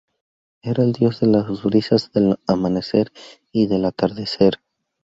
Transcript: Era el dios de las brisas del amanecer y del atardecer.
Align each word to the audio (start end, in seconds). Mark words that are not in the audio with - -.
Era 0.63 0.81
el 0.83 0.93
dios 0.93 1.19
de 1.19 1.27
las 1.27 1.61
brisas 1.61 2.11
del 2.11 2.39
amanecer 2.47 3.11
y 3.51 3.67
del 3.67 3.85
atardecer. 3.85 4.55